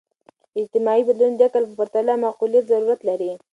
[0.59, 3.31] اجتماعي بدلونونه د عقل په پرتله د معقولیت ضرورت لري.